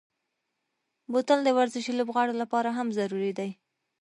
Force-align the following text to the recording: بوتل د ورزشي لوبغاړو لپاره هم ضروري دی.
بوتل 1.11 1.39
د 1.43 1.49
ورزشي 1.57 1.91
لوبغاړو 1.99 2.33
لپاره 2.41 2.69
هم 2.77 2.87
ضروري 2.97 3.31
دی. 3.39 3.49